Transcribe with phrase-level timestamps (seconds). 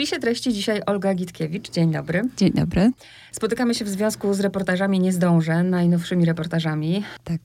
[0.00, 1.70] wpisie treści dzisiaj Olga Gitkiewicz.
[1.70, 2.22] Dzień dobry.
[2.36, 2.90] Dzień dobry.
[3.32, 7.04] Spotykamy się w związku z reportażami Nie zdążę, najnowszymi reportażami.
[7.24, 7.38] Tak.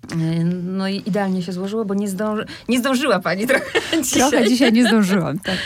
[0.64, 4.30] No i idealnie się złożyło, bo nie, zdąży, nie zdążyła pani trochę dzisiaj.
[4.30, 5.58] Trochę dzisiaj nie zdążyłam, tak.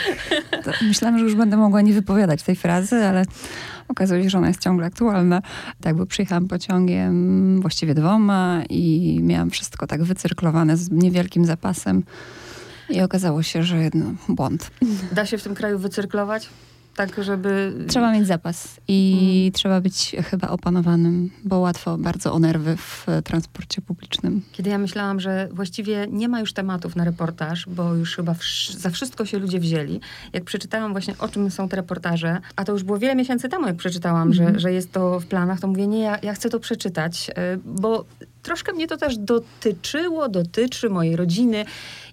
[0.64, 3.24] To myślałam, że już będę mogła nie wypowiadać tej frazy, ale
[3.88, 5.42] okazuje się, że ona jest ciągle aktualna.
[5.80, 12.02] Tak, bo przyjechałam pociągiem właściwie dwoma i miałam wszystko tak wycyrklowane z niewielkim zapasem.
[12.88, 14.70] I okazało się, że no, błąd.
[15.12, 16.48] Da się w tym kraju wycyrklować?
[16.96, 17.74] Tak, żeby...
[17.88, 19.52] Trzeba mieć zapas i hmm.
[19.52, 24.42] trzeba być chyba opanowanym, bo łatwo bardzo o nerwy w transporcie publicznym.
[24.52, 28.34] Kiedy ja myślałam, że właściwie nie ma już tematów na reportaż, bo już chyba
[28.78, 30.00] za wszystko się ludzie wzięli.
[30.32, 33.66] Jak przeczytałam właśnie o czym są te reportaże, a to już było wiele miesięcy temu,
[33.66, 34.34] jak przeczytałam, hmm.
[34.34, 34.60] że, mhm.
[34.60, 37.32] że jest to w planach, to mówię, nie, ja, ja chcę to przeczytać, y,
[37.64, 38.04] bo
[38.42, 41.64] troszkę mnie to też dotyczyło, dotyczy mojej rodziny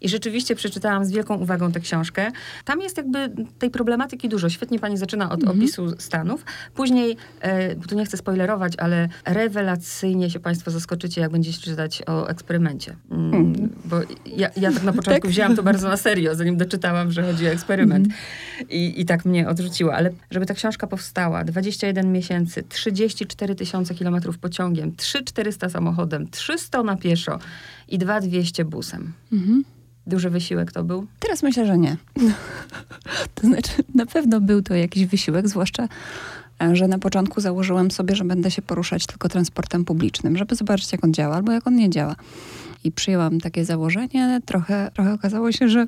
[0.01, 2.31] i rzeczywiście przeczytałam z wielką uwagą tę książkę.
[2.65, 4.49] Tam jest jakby tej problematyki dużo.
[4.49, 5.59] Świetnie pani zaczyna od mhm.
[5.59, 6.45] opisu Stanów.
[6.75, 12.27] Później, e, tu nie chcę spoilerować, ale rewelacyjnie się państwo zaskoczycie, jak będziecie czytać o
[12.29, 12.95] eksperymencie.
[13.11, 13.69] Mm, mhm.
[13.85, 15.31] Bo ja, ja tak na początku tak?
[15.31, 18.07] wzięłam to bardzo na serio, zanim doczytałam, że chodzi o eksperyment.
[18.07, 18.69] Mhm.
[18.69, 19.95] I, I tak mnie odrzuciło.
[19.95, 26.97] Ale żeby ta książka powstała, 21 miesięcy, 34 tysiące kilometrów pociągiem, 3-400 samochodem, 300 na
[26.97, 27.39] pieszo
[27.87, 29.13] i 2-200 busem.
[29.33, 29.63] Mhm.
[30.07, 31.07] Duży wysiłek to był?
[31.19, 31.97] Teraz myślę, że nie.
[33.35, 35.87] to znaczy, na pewno był to jakiś wysiłek, zwłaszcza
[36.73, 41.03] że na początku założyłam sobie, że będę się poruszać tylko transportem publicznym, żeby zobaczyć, jak
[41.03, 42.15] on działa albo jak on nie działa.
[42.83, 44.41] I przyjęłam takie założenie.
[44.45, 45.85] Trochę, trochę okazało się, że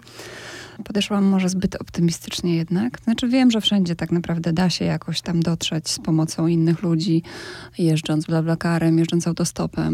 [0.83, 2.99] podeszłam może zbyt optymistycznie jednak.
[3.03, 7.23] Znaczy wiem, że wszędzie tak naprawdę da się jakoś tam dotrzeć z pomocą innych ludzi,
[7.77, 9.93] jeżdżąc blablakarem, jeżdżąc autostopem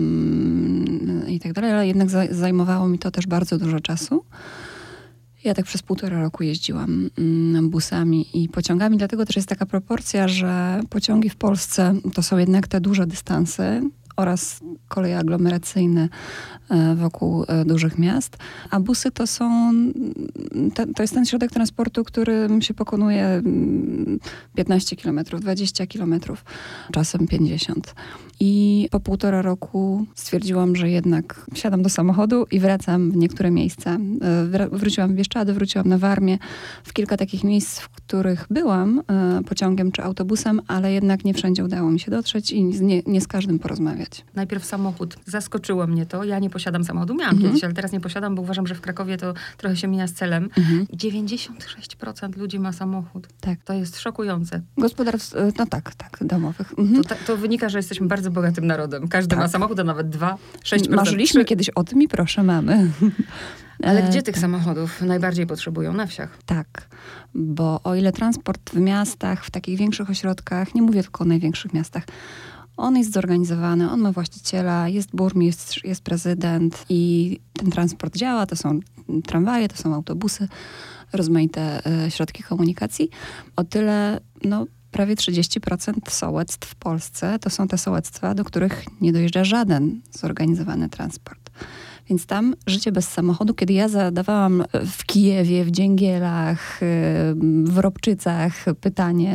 [1.27, 4.25] i tak dalej, ale jednak zajmowało mi to też bardzo dużo czasu.
[5.43, 10.27] Ja tak przez półtora roku jeździłam mm, busami i pociągami, dlatego też jest taka proporcja,
[10.27, 13.81] że pociągi w Polsce to są jednak te duże dystanse,
[14.15, 16.09] oraz koleje aglomeracyjne
[16.95, 18.37] wokół e, dużych miast.
[18.69, 19.73] A busy to są,
[20.95, 23.41] to jest ten środek transportu, którym się pokonuje
[24.55, 26.19] 15 km, 20 km,
[26.91, 27.95] czasem 50.
[28.39, 33.97] I po półtora roku stwierdziłam, że jednak wsiadam do samochodu i wracam w niektóre miejsca.
[34.53, 36.37] E, wróciłam w Bieszczady, wróciłam na Warmię,
[36.83, 39.01] w kilka takich miejsc, w których byłam
[39.45, 43.27] pociągiem czy autobusem, ale jednak nie wszędzie udało mi się dotrzeć i nie, nie z
[43.27, 44.25] każdym porozmawiać.
[44.35, 45.17] Najpierw samochód.
[45.25, 46.23] Zaskoczyło mnie to.
[46.23, 47.13] Ja nie posiadam samochodu.
[47.15, 47.49] Miałam mhm.
[47.49, 50.13] kiedyś, ale teraz nie posiadam, bo uważam, że w Krakowie to trochę się mija z
[50.13, 50.49] celem.
[50.57, 50.85] Mhm.
[50.85, 53.27] 96% ludzi ma samochód.
[53.39, 53.59] Tak.
[53.63, 54.61] To jest szokujące.
[54.77, 56.73] Gospodarstw, e, no tak, tak, domowych.
[56.77, 57.03] Mhm.
[57.03, 59.07] To, to, wynika, że jesteśmy bardzo bogatym narodem.
[59.07, 59.39] Każdy tak.
[59.39, 60.95] ma samochód, a nawet dwa, 6%.
[60.95, 61.45] Marzyliśmy 3...
[61.45, 62.91] kiedyś o tym i proszę, mamy.
[63.83, 65.93] Ale gdzie tych samochodów najbardziej potrzebują?
[65.93, 66.37] Na wsiach.
[66.45, 66.87] Tak,
[67.33, 71.73] bo o ile transport w miastach, w takich większych ośrodkach, nie mówię tylko o największych
[71.73, 72.03] miastach,
[72.77, 78.45] on jest zorganizowany, on ma właściciela, jest burmistrz, jest prezydent i ten transport działa.
[78.45, 78.79] To są
[79.25, 80.47] tramwaje, to są autobusy,
[81.13, 83.09] rozmaite e, środki komunikacji.
[83.55, 89.13] O tyle, no, prawie 30% sołectw w Polsce to są te sołectwa, do których nie
[89.13, 91.49] dojeżdża żaden zorganizowany transport.
[92.09, 96.85] Więc tam życie bez samochodu, kiedy ja zadawałam w Kijewie, w Dzięgielach, e,
[97.63, 99.33] w Robczycach pytanie,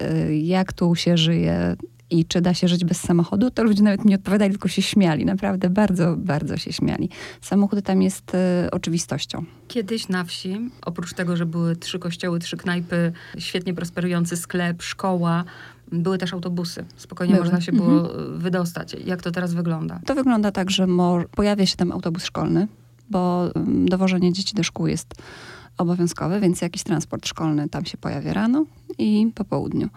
[0.00, 1.76] e, jak tu się żyje,
[2.12, 5.24] i czy da się żyć bez samochodu, to ludzie nawet nie odpowiadali, tylko się śmiali.
[5.24, 7.08] Naprawdę bardzo, bardzo się śmiali.
[7.40, 9.44] Samochód tam jest y, oczywistością.
[9.68, 15.44] Kiedyś na wsi, oprócz tego, że były trzy kościoły, trzy knajpy, świetnie prosperujący sklep, szkoła,
[15.92, 16.84] były też autobusy.
[16.96, 17.44] Spokojnie były.
[17.44, 18.38] można się było mhm.
[18.38, 18.96] wydostać.
[19.04, 20.00] Jak to teraz wygląda?
[20.06, 20.86] To wygląda tak, że
[21.30, 22.68] pojawia się tam autobus szkolny,
[23.10, 23.50] bo
[23.84, 25.14] dowożenie dzieci do szkół jest
[25.82, 28.64] obowiązkowe, więc jakiś transport szkolny tam się pojawia rano
[28.98, 29.88] i po południu.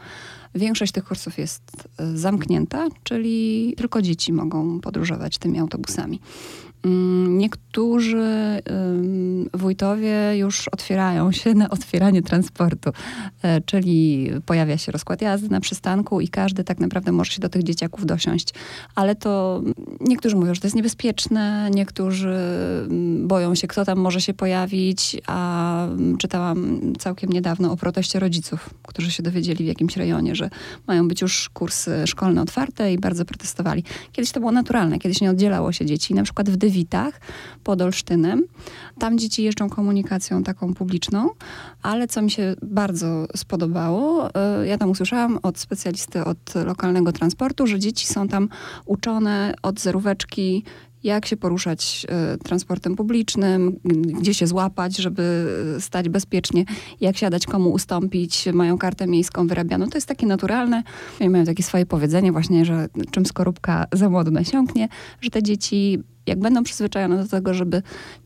[0.55, 6.19] Większość tych kursów jest e, zamknięta, czyli tylko dzieci mogą podróżować tymi autobusami.
[6.85, 8.61] Mm, niektórzy
[9.53, 12.91] wójtowie już otwierają się na otwieranie transportu,
[13.41, 17.49] e, czyli pojawia się rozkład jazdy na przystanku i każdy tak naprawdę może się do
[17.49, 18.53] tych dzieciaków dosiąść.
[18.95, 19.61] Ale to
[19.99, 22.35] niektórzy mówią, że to jest niebezpieczne, niektórzy
[23.21, 25.87] boją się, kto tam może się pojawić, a
[26.17, 30.49] czytałam całkiem niedawno o proteście rodziców, którzy się dowiedzieli w jakimś rejonie, że
[30.87, 33.83] mają być już kursy szkolne otwarte i bardzo protestowali.
[34.11, 37.19] Kiedyś to było naturalne, kiedyś nie oddzielało się dzieci, na przykład w Dywitach
[37.63, 38.43] pod Olsztynem.
[38.99, 41.29] Tam dzieci jeżdżą komunikacją taką publiczną,
[41.81, 47.67] ale co mi się bardzo spodobało, e, ja tam usłyszałam od specjalisty od lokalnego transportu,
[47.67, 48.49] że dzieci są tam
[48.85, 50.63] uczone od zeróweczki
[51.05, 53.79] jak się poruszać e, transportem publicznym,
[54.19, 55.47] gdzie się złapać, żeby
[55.79, 56.65] stać bezpiecznie,
[57.01, 59.89] jak siadać, komu ustąpić, mają kartę miejską wyrabianą.
[59.89, 60.83] To jest takie naturalne.
[61.19, 64.87] I mają takie swoje powiedzenie właśnie, że czym skorupka za młodu nasiąknie,
[65.21, 67.81] że te dzieci jak będą przyzwyczajone do tego, żeby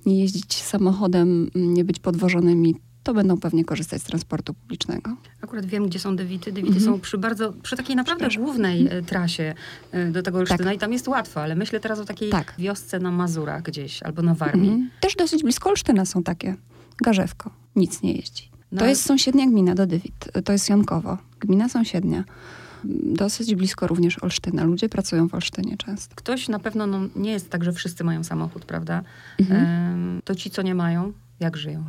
[0.05, 5.15] nie jeździć samochodem, nie być podwożonymi, to będą pewnie korzystać z transportu publicznego.
[5.41, 6.51] Akurat wiem, gdzie są Dewity.
[6.51, 6.85] Dewity mm -hmm.
[6.85, 9.53] są przy bardzo, przy takiej naprawdę głównej e, trasie
[9.91, 10.75] e, do tego Olsztyna tak.
[10.75, 12.53] i tam jest łatwo, ale myślę teraz o takiej tak.
[12.57, 14.69] wiosce na Mazurach gdzieś, albo na Warmii.
[14.69, 15.01] Mm -hmm.
[15.01, 16.55] Też dosyć blisko Olsztyna są takie.
[17.03, 17.51] Garzewko.
[17.75, 18.49] Nic nie jeździ.
[18.71, 18.79] No.
[18.79, 20.29] To jest sąsiednia gmina do Dywit.
[20.45, 21.17] To jest Jankowo.
[21.39, 22.23] Gmina sąsiednia
[23.03, 24.63] dosyć blisko również Olsztyna.
[24.63, 26.15] Ludzie pracują w Olsztynie często.
[26.15, 29.03] Ktoś na pewno, no, nie jest tak, że wszyscy mają samochód, prawda?
[29.39, 30.21] Mhm.
[30.25, 31.83] To ci, co nie mają, jak żyją?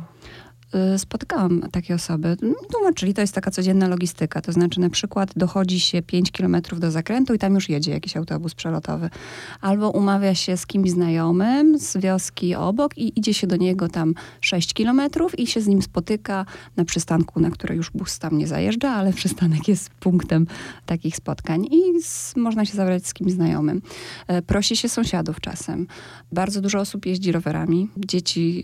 [0.75, 2.37] Y, spotykałam takie osoby.
[2.71, 4.41] Tłumaczyli, to jest taka codzienna logistyka.
[4.41, 8.17] To znaczy na przykład dochodzi się 5 kilometrów do zakrętu i tam już jedzie jakiś
[8.17, 9.09] autobus przelotowy.
[9.61, 14.13] Albo umawia się z kimś znajomym z wioski obok i idzie się do niego tam
[14.41, 16.45] 6 kilometrów i się z nim spotyka
[16.77, 20.47] na przystanku, na który już bus tam nie zajeżdża, ale przystanek jest punktem
[20.85, 23.81] takich spotkań i z, można się zabrać z kimś znajomym.
[24.27, 25.87] E, prosi się sąsiadów czasem.
[26.31, 27.89] Bardzo dużo osób jeździ rowerami.
[27.97, 28.63] Dzieci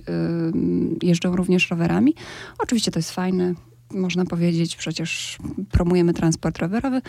[1.01, 2.13] y, jeżdżą również rowerami rowerami.
[2.59, 3.53] Oczywiście to jest fajne,
[3.91, 5.37] można powiedzieć, przecież
[5.71, 7.01] promujemy transport rowerowy,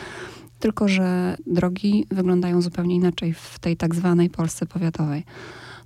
[0.58, 5.24] tylko że drogi wyglądają zupełnie inaczej w tej tak zwanej Polsce powiatowej.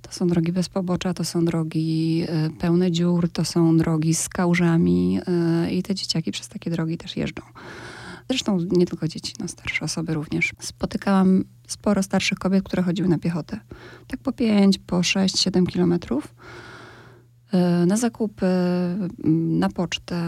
[0.01, 4.29] To są drogi bez pobocza, to są drogi e, pełne dziur, to są drogi z
[4.29, 7.43] kałużami e, i te dzieciaki przez takie drogi też jeżdżą.
[8.29, 10.51] Zresztą nie tylko dzieci, no starsze osoby również.
[10.59, 13.59] Spotykałam sporo starszych kobiet, które chodziły na piechotę.
[14.07, 16.35] Tak po 5, po 6, 7 kilometrów
[17.87, 18.45] na zakupy,
[19.47, 20.21] na pocztę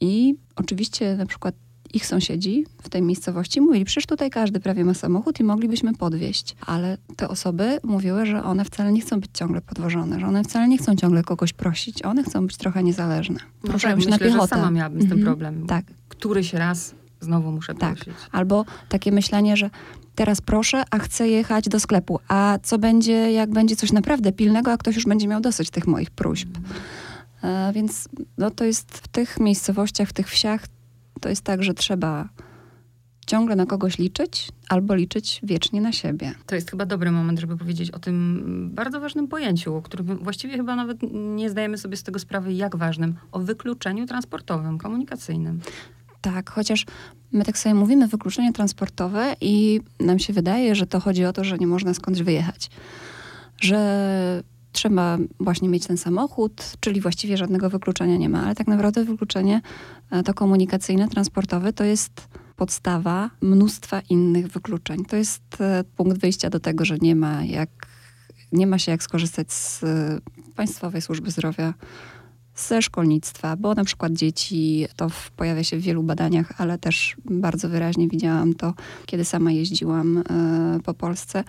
[0.00, 1.54] i oczywiście na przykład
[1.94, 6.56] ich sąsiedzi w tej miejscowości mówili, przecież tutaj każdy prawie ma samochód i moglibyśmy podwieźć.
[6.66, 10.68] Ale te osoby mówiły, że one wcale nie chcą być ciągle podwożone, że one wcale
[10.68, 13.40] nie chcą ciągle kogoś prosić, one chcą być trochę niezależne.
[13.62, 14.56] Proszę no tak, się myślę, na piechotę.
[14.56, 15.26] Że sama miałabym z tym mhm.
[15.26, 15.66] problem.
[15.66, 15.84] Tak.
[16.08, 17.94] Któryś raz znowu muszę tak.
[17.94, 18.14] prosić.
[18.14, 18.28] Tak.
[18.32, 19.70] Albo takie myślenie, że
[20.14, 22.18] teraz proszę, a chcę jechać do sklepu.
[22.28, 25.86] A co będzie, jak będzie coś naprawdę pilnego, a ktoś już będzie miał dosyć tych
[25.86, 26.48] moich próśb.
[27.42, 30.66] E, więc no, to jest w tych miejscowościach, w tych wsiach,
[31.20, 32.28] to jest tak, że trzeba
[33.26, 36.32] ciągle na kogoś liczyć, albo liczyć wiecznie na siebie.
[36.46, 40.56] To jest chyba dobry moment, żeby powiedzieć o tym bardzo ważnym pojęciu, o którym właściwie
[40.56, 45.60] chyba nawet nie zdajemy sobie z tego sprawy, jak ważnym, o wykluczeniu transportowym, komunikacyjnym.
[46.22, 46.86] Tak, chociaż
[47.32, 51.44] my tak sobie mówimy wykluczenie transportowe i nam się wydaje, że to chodzi o to,
[51.44, 52.70] że nie można skądś wyjechać.
[53.60, 54.42] Że
[54.72, 59.60] trzeba właśnie mieć ten samochód, czyli właściwie żadnego wykluczenia nie ma, ale tak naprawdę wykluczenie
[60.10, 65.04] e, to komunikacyjne, transportowe to jest podstawa mnóstwa innych wykluczeń.
[65.04, 67.70] To jest e, punkt wyjścia do tego, że nie ma jak
[68.52, 70.18] nie ma się jak skorzystać z e,
[70.54, 71.74] Państwowej Służby Zdrowia,
[72.68, 77.68] ze szkolnictwa, bo na przykład dzieci, to pojawia się w wielu badaniach, ale też bardzo
[77.68, 78.74] wyraźnie widziałam to,
[79.06, 81.44] kiedy sama jeździłam y, po Polsce.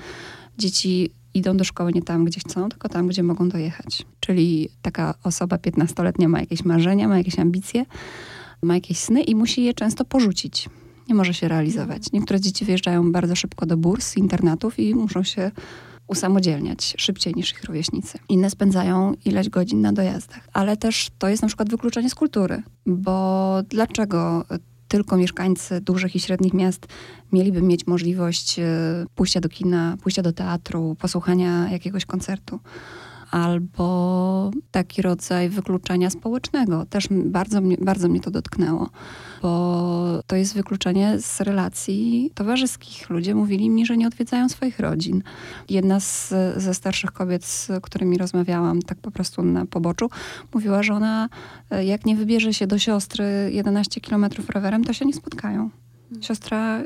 [0.57, 4.05] Dzieci idą do szkoły nie tam, gdzie chcą, tylko tam, gdzie mogą dojechać.
[4.19, 7.85] Czyli taka osoba 15-letnia ma jakieś marzenia, ma jakieś ambicje,
[8.61, 10.69] ma jakieś sny i musi je często porzucić.
[11.09, 12.11] Nie może się realizować.
[12.13, 15.51] Niektóre dzieci wyjeżdżają bardzo szybko do burs, internatów i muszą się
[16.07, 18.19] usamodzielniać szybciej niż ich rówieśnicy.
[18.29, 20.47] Inne spędzają ileś godzin na dojazdach.
[20.53, 24.45] Ale też to jest na przykład wykluczenie z kultury, bo dlaczego
[24.87, 26.87] tylko mieszkańcy dużych i średnich miast
[27.31, 28.63] mieliby mieć możliwość e,
[29.15, 32.59] pójścia do kina, pójścia do teatru, posłuchania jakiegoś koncertu?
[33.33, 36.85] Albo taki rodzaj wykluczenia społecznego.
[36.85, 38.89] Też bardzo mnie, bardzo mnie to dotknęło,
[39.41, 43.09] bo to jest wykluczenie z relacji towarzyskich.
[43.09, 45.23] Ludzie mówili mi, że nie odwiedzają swoich rodzin.
[45.69, 50.09] Jedna z, ze starszych kobiet, z którymi rozmawiałam, tak po prostu na poboczu,
[50.53, 51.29] mówiła, że ona
[51.85, 55.69] jak nie wybierze się do siostry 11 kilometrów rowerem, to się nie spotkają.
[56.21, 56.81] Siostra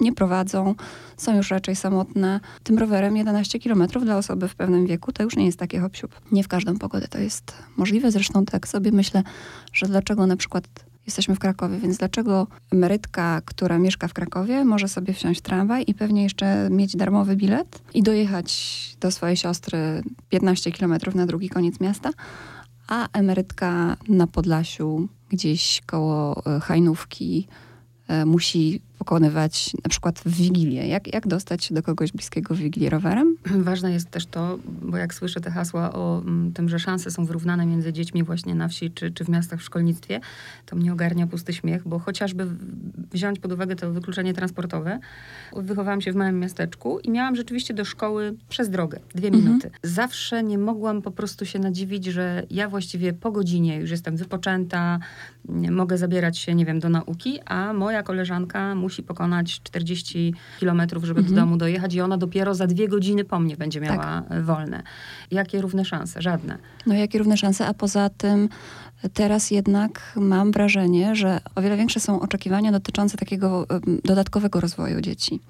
[0.00, 0.74] nie prowadzą,
[1.16, 2.40] są już raczej samotne.
[2.62, 5.92] Tym rowerem 11 km dla osoby w pewnym wieku to już nie jest takie hop
[6.32, 8.10] Nie w każdą pogodę to jest możliwe.
[8.10, 9.22] Zresztą tak sobie myślę,
[9.72, 10.64] że dlaczego na przykład
[11.06, 15.84] jesteśmy w Krakowie, więc dlaczego emerytka, która mieszka w Krakowie, może sobie wsiąść w tramwaj
[15.86, 21.48] i pewnie jeszcze mieć darmowy bilet i dojechać do swojej siostry 15 km na drugi
[21.48, 22.10] koniec miasta,
[22.88, 27.48] a emerytka na Podlasiu, gdzieś koło e, Hajnówki,
[28.26, 30.86] musi pokonywać na przykład w Wigilię.
[30.88, 33.36] Jak, jak dostać się do kogoś bliskiego w Wigilię rowerem?
[33.46, 37.24] Ważne jest też to, bo jak słyszę te hasła o mm, tym, że szanse są
[37.24, 40.20] wyrównane między dziećmi właśnie na wsi czy, czy w miastach w szkolnictwie,
[40.66, 42.46] to mnie ogarnia pusty śmiech, bo chociażby
[43.12, 44.98] wziąć pod uwagę to wykluczenie transportowe,
[45.56, 49.44] wychowałam się w małym miasteczku i miałam rzeczywiście do szkoły przez drogę, dwie mhm.
[49.44, 49.70] minuty.
[49.82, 54.98] Zawsze nie mogłam po prostu się nadziwić, że ja właściwie po godzinie już jestem wypoczęta,
[55.70, 61.20] mogę zabierać się, nie wiem, do nauki, a moja koleżanka musi pokonać 40 kilometrów, żeby
[61.20, 61.34] mhm.
[61.34, 64.44] do domu dojechać i ona dopiero za dwie godziny po mnie będzie miała tak.
[64.44, 64.82] wolne.
[65.30, 66.22] Jakie równe szanse?
[66.22, 66.58] Żadne.
[66.86, 68.48] No jakie równe szanse, a poza tym
[69.14, 73.66] Teraz jednak mam wrażenie, że o wiele większe są oczekiwania dotyczące takiego
[74.04, 75.40] dodatkowego rozwoju dzieci.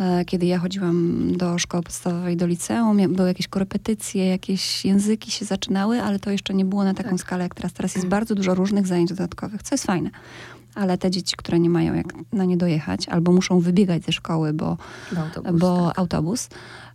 [0.00, 5.44] E, kiedy ja chodziłam do szkoły podstawowej, do liceum, były jakieś korepetycje, jakieś języki się
[5.44, 7.20] zaczynały, ale to jeszcze nie było na taką tak.
[7.20, 7.72] skalę jak teraz.
[7.72, 10.10] Teraz jest bardzo dużo różnych zajęć dodatkowych, co jest fajne.
[10.74, 14.52] Ale te dzieci, które nie mają jak na nie dojechać, albo muszą wybiegać ze szkoły,
[14.52, 14.76] bo,
[15.16, 15.98] autobus, bo tak.
[15.98, 16.48] autobus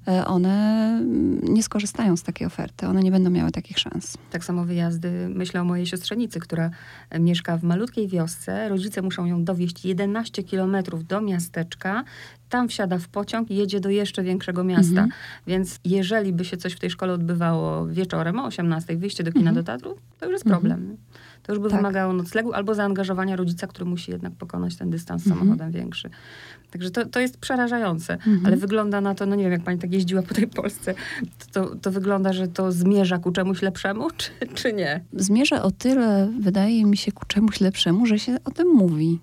[0.07, 1.01] E, one
[1.43, 4.17] nie skorzystają z takiej oferty, one nie będą miały takich szans.
[4.31, 6.69] Tak samo wyjazdy, myślę o mojej siostrzenicy, która
[7.19, 8.69] mieszka w malutkiej wiosce.
[8.69, 12.03] Rodzice muszą ją dowieść 11 kilometrów do miasteczka,
[12.49, 14.89] tam wsiada w pociąg i jedzie do jeszcze większego miasta.
[14.89, 15.09] Mhm.
[15.47, 19.49] Więc jeżeli by się coś w tej szkole odbywało wieczorem o 18, wyjście do kina
[19.49, 19.55] mhm.
[19.55, 20.79] do teatru, to już jest problem.
[20.79, 20.97] Mhm.
[21.47, 21.79] To już by tak.
[21.79, 25.39] wymagało noclegu albo zaangażowania rodzica, który musi jednak pokonać ten dystans mhm.
[25.39, 26.09] samochodem większy.
[26.71, 28.45] Także to, to jest przerażające, mhm.
[28.45, 30.93] ale wygląda na to, no nie wiem, jak pani tak jeździła po tej Polsce,
[31.39, 35.03] to, to, to wygląda, że to zmierza ku czemuś lepszemu, czy, czy nie?
[35.13, 39.19] Zmierza o tyle, wydaje mi się, ku czemuś lepszemu, że się o tym mówi.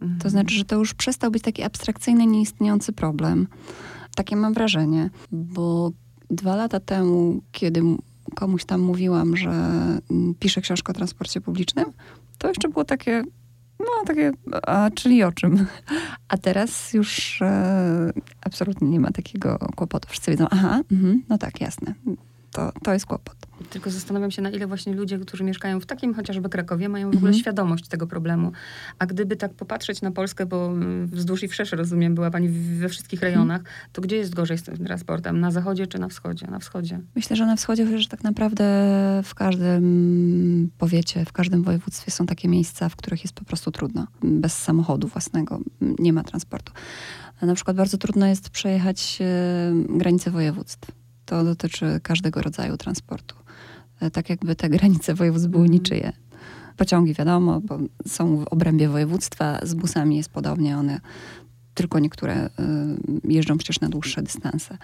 [0.00, 0.20] Mhm.
[0.20, 3.46] To znaczy, że to już przestał być taki abstrakcyjny, nieistniejący problem.
[4.14, 5.90] Takie mam wrażenie, bo
[6.30, 7.82] dwa lata temu, kiedy
[8.34, 11.84] komuś tam mówiłam, że mm, piszę książkę o transporcie publicznym,
[12.38, 13.24] to jeszcze było takie,
[13.80, 14.32] no takie,
[14.66, 15.66] a czyli o czym?
[16.28, 20.08] A teraz już e, absolutnie nie ma takiego kłopotu.
[20.08, 21.94] Wszyscy wiedzą, aha, mm, no tak, jasne,
[22.56, 23.36] to, to jest kłopot.
[23.70, 27.16] Tylko zastanawiam się, na ile właśnie ludzie, którzy mieszkają w takim chociażby Krakowie, mają w
[27.16, 27.40] ogóle mhm.
[27.40, 28.52] świadomość tego problemu.
[28.98, 30.72] A gdyby tak popatrzeć na Polskę, bo
[31.06, 33.32] wzdłuż i wszerz, rozumiem, była pani we wszystkich mhm.
[33.32, 33.60] rejonach,
[33.92, 35.40] to gdzie jest gorzej z tym transportem?
[35.40, 36.46] Na zachodzie czy na wschodzie?
[36.46, 37.00] Na wschodzie.
[37.16, 38.64] Myślę, że na wschodzie, chociaż tak naprawdę
[39.24, 44.06] w każdym powiecie, w każdym województwie są takie miejsca, w których jest po prostu trudno.
[44.22, 46.72] Bez samochodu własnego nie ma transportu.
[47.42, 51.05] Na przykład bardzo trudno jest przejechać e, granice województw.
[51.26, 53.36] To dotyczy każdego rodzaju transportu.
[54.00, 55.72] E, tak jakby te granice województw były mhm.
[55.72, 56.12] niczyje.
[56.76, 61.00] Pociągi wiadomo, bo są w obrębie województwa, z busami jest podobnie, one
[61.74, 62.50] tylko niektóre y,
[63.24, 64.78] jeżdżą przecież na dłuższe dystanse.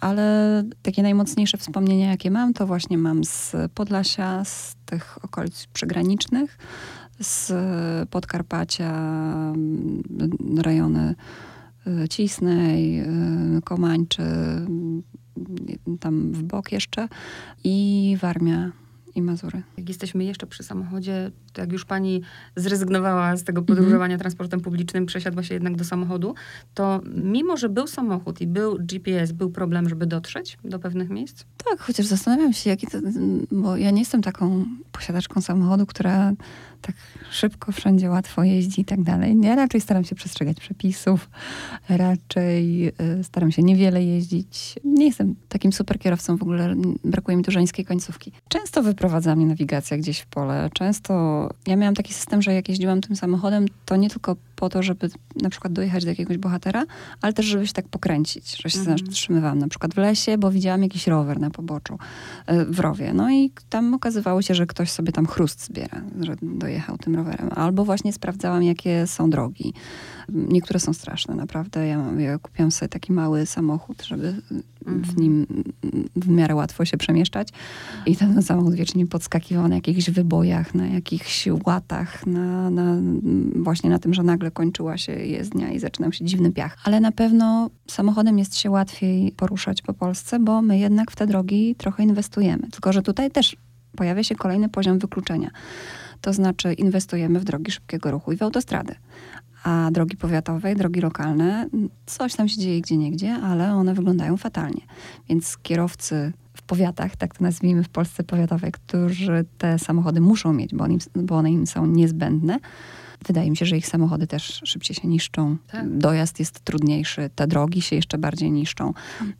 [0.00, 6.58] Ale takie najmocniejsze wspomnienia, jakie mam, to właśnie mam z Podlasia, z tych okolic przygranicznych,
[7.20, 7.52] z
[8.08, 8.92] Podkarpacia,
[10.58, 11.14] rejony
[12.10, 14.22] Cisnej, y, Komańczy,
[16.00, 17.08] tam w bok jeszcze
[17.64, 18.72] i Warmia
[19.14, 19.62] i Mazury.
[19.78, 22.22] Jak jesteśmy jeszcze przy samochodzie, to jak już pani
[22.56, 24.20] zrezygnowała z tego podróżowania mm-hmm.
[24.20, 26.34] transportem publicznym, przesiadła się jednak do samochodu,
[26.74, 31.44] to mimo, że był samochód i był GPS, był problem, żeby dotrzeć do pewnych miejsc?
[31.64, 32.98] Tak, chociaż zastanawiam się, jaki to,
[33.50, 36.32] bo ja nie jestem taką posiadaczką samochodu, która
[36.80, 36.94] tak
[37.30, 39.36] szybko, wszędzie łatwo jeździ i tak dalej.
[39.42, 41.30] Ja raczej staram się przestrzegać przepisów,
[41.88, 44.74] raczej y, staram się niewiele jeździć.
[44.84, 48.32] Nie jestem takim super kierowcą, w ogóle brakuje mi tu żeńskiej końcówki.
[48.48, 53.00] Często wyprowadza mnie nawigacja gdzieś w pole, często ja miałam taki system, że jak jeździłam
[53.00, 55.10] tym samochodem, to nie tylko po to, żeby
[55.42, 56.84] na przykład dojechać do jakiegoś bohatera,
[57.22, 58.98] ale też, żeby się tak pokręcić, że się mhm.
[58.98, 61.98] zatrzymywałam na przykład w lesie, bo widziałam jakiś rower na poboczu
[62.50, 63.12] y, w rowie.
[63.14, 67.48] No i tam okazywało się, że ktoś sobie tam chrust zbiera, że dojechał tym rowerem.
[67.54, 69.72] Albo właśnie sprawdzałam, jakie są drogi.
[70.28, 71.86] Niektóre są straszne, naprawdę.
[71.86, 74.34] Ja, ja kupiłam sobie taki mały samochód, żeby
[74.86, 75.46] w nim
[76.16, 77.48] w miarę łatwo się przemieszczać.
[78.06, 82.96] I ten samochód wiecznie podskakiwał na jakichś wybojach, na jakichś łatach, na, na,
[83.56, 86.76] właśnie na tym, że nagle kończyła się jezdnia i zaczynał się dziwny piach.
[86.84, 91.26] Ale na pewno samochodem jest się łatwiej poruszać po Polsce, bo my jednak w te
[91.26, 92.68] drogi trochę inwestujemy.
[92.70, 93.56] Tylko, że tutaj też
[93.96, 95.50] pojawia się kolejny poziom wykluczenia.
[96.20, 98.94] To znaczy inwestujemy w drogi szybkiego ruchu i w autostrady.
[99.64, 101.68] A drogi powiatowe, drogi lokalne,
[102.06, 104.82] coś tam się dzieje gdzie niegdzie, ale one wyglądają fatalnie.
[105.28, 110.74] Więc kierowcy w powiatach, tak to nazwijmy w Polsce powiatowej, którzy te samochody muszą mieć,
[110.74, 112.58] bo, bo one im są niezbędne,
[113.26, 115.56] Wydaje mi się, że ich samochody też szybciej się niszczą.
[115.72, 115.98] Tak.
[115.98, 118.92] Dojazd jest trudniejszy, te drogi się jeszcze bardziej niszczą.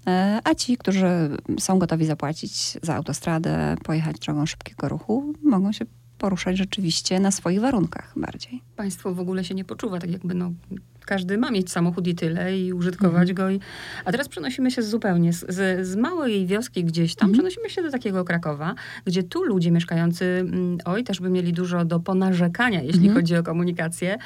[0.07, 1.07] E, a ci, którzy
[1.59, 5.85] są gotowi zapłacić za autostradę, pojechać drogą szybkiego ruchu, mogą się
[6.21, 8.63] poruszać rzeczywiście na swoich warunkach bardziej.
[8.77, 10.53] Państwo w ogóle się nie poczuwa tak jakby no
[11.07, 13.35] każdy ma mieć samochód i tyle i użytkować mhm.
[13.35, 13.51] go.
[13.51, 13.61] I...
[14.05, 17.33] A teraz przenosimy się zupełnie z, z, z małej wioski gdzieś tam, mhm.
[17.35, 18.75] przenosimy się do takiego Krakowa,
[19.05, 23.15] gdzie tu ludzie mieszkający, mm, oj, też by mieli dużo do ponarzekania, jeśli mhm.
[23.15, 24.19] chodzi o komunikację.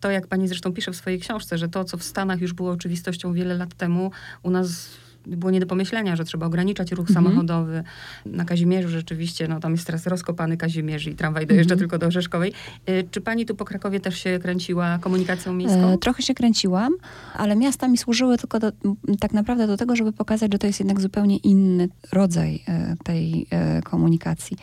[0.00, 2.70] To, jak pani zresztą pisze w swojej książce, że to, co w Stanach już było
[2.70, 4.10] oczywistością wiele lat temu,
[4.42, 4.90] u nas
[5.26, 7.24] było nie do pomyślenia, że trzeba ograniczać ruch mhm.
[7.24, 7.84] samochodowy.
[8.26, 11.78] Na Kazimierzu rzeczywiście, no tam jest teraz rozkopany Kazimierz i tramwaj dojeżdża mhm.
[11.78, 12.52] tylko do Orzeszkowej.
[12.86, 15.92] E, czy pani tu po Krakowie też się kręciła komunikacją miejską?
[15.92, 16.92] E, trochę się kręciłam,
[17.34, 18.72] ale miasta mi służyły tylko do,
[19.20, 23.46] tak naprawdę do tego, żeby pokazać, że to jest jednak zupełnie inny rodzaj e, tej
[23.50, 24.56] e, komunikacji.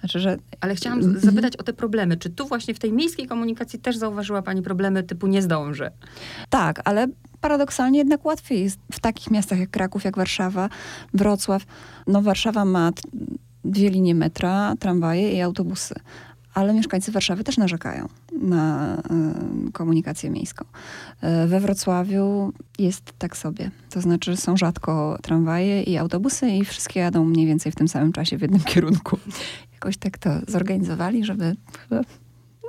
[0.00, 0.36] Znaczy, że...
[0.60, 1.20] Ale chciałam mhm.
[1.20, 2.16] zapytać o te problemy.
[2.16, 5.90] Czy tu właśnie w tej miejskiej komunikacji też zauważyła pani problemy typu nie zdążę?
[6.50, 7.08] Tak, ale
[7.40, 10.68] paradoksalnie jednak łatwiej jest w takich miastach jak Kraków, jak Warszawa,
[11.14, 11.62] Wrocław.
[12.06, 12.90] No Warszawa ma
[13.64, 15.94] dwie linie metra, tramwaje i autobusy.
[16.54, 18.96] Ale mieszkańcy Warszawy też narzekają na
[19.68, 20.64] y, komunikację miejską.
[21.44, 23.70] Y, we Wrocławiu jest tak sobie.
[23.90, 28.12] To znaczy są rzadko tramwaje i autobusy i wszystkie jadą mniej więcej w tym samym
[28.12, 29.18] czasie w jednym kierunku.
[29.72, 31.56] Jakoś tak to zorganizowali, żeby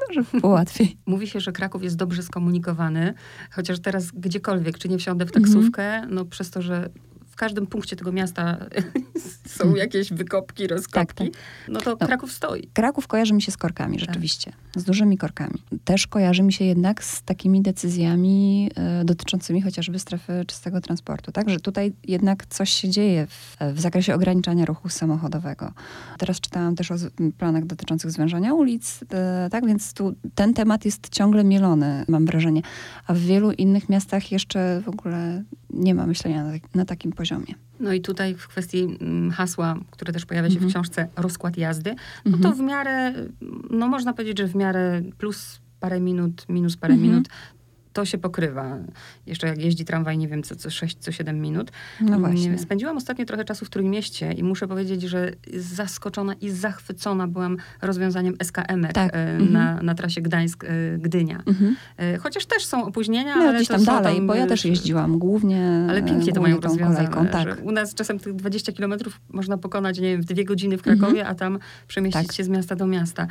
[0.01, 0.98] no, żeby było łatwiej.
[1.06, 3.13] Mówi się, że Kraków jest dobrze skomunikowany,
[3.51, 6.13] chociaż teraz gdziekolwiek, czy nie wsiądę w taksówkę, mm -hmm.
[6.13, 6.89] no przez to, że
[7.38, 8.58] każdym punkcie tego miasta
[9.58, 9.77] są hmm.
[9.77, 11.41] jakieś wykopki, rozkopki, tak, tak.
[11.67, 12.70] no to no, Kraków stoi.
[12.74, 14.08] Kraków kojarzy mi się z korkami, tak.
[14.08, 14.51] rzeczywiście.
[14.51, 14.82] Tak.
[14.82, 15.63] Z dużymi korkami.
[15.84, 21.32] Też kojarzy mi się jednak z takimi decyzjami e, dotyczącymi chociażby strefy czystego transportu.
[21.32, 25.74] Tak, że tutaj jednak coś się dzieje w, w zakresie ograniczania ruchu samochodowego.
[26.17, 26.96] Teraz czytałam też o
[27.38, 32.62] planach dotyczących zwężania ulic, e, tak, więc tu ten temat jest ciągle mielony, mam wrażenie.
[33.08, 37.26] A w wielu innych miastach jeszcze w ogóle nie ma myślenia na, na takim poziomie.
[37.79, 40.72] No i tutaj w kwestii mm, hasła, które też pojawia się w mhm.
[40.72, 42.55] książce, rozkład jazdy, no to mhm.
[42.55, 43.13] w miarę,
[43.69, 47.12] no można powiedzieć, że w miarę plus parę minut, minus parę mhm.
[47.12, 47.29] minut,
[47.98, 48.77] to się pokrywa.
[49.25, 51.72] Jeszcze jak jeździ tramwaj, nie wiem, co, co 6, co 7 minut.
[52.01, 52.58] No właśnie.
[52.58, 58.36] Spędziłam ostatnio trochę czasu w Trójmieście i muszę powiedzieć, że zaskoczona i zachwycona byłam rozwiązaniem
[58.44, 59.16] SKM tak.
[59.16, 59.54] E, mhm.
[59.54, 61.44] na, na trasie Gdańsk-Gdynia.
[61.46, 61.75] Mhm.
[61.98, 65.20] E, chociaż też są opóźnienia, no, ale gdzieś tam dalej, tam, bo ja też jeździłam
[65.20, 67.10] głównie Ale pięknie to mają rozwiązane.
[67.10, 67.66] Kolejką, tak.
[67.66, 71.20] U nas czasem tych 20 kilometrów można pokonać, nie wiem, w dwie godziny w Krakowie,
[71.20, 71.32] mhm.
[71.32, 72.36] a tam przemieścić tak.
[72.36, 73.27] się z miasta do miasta.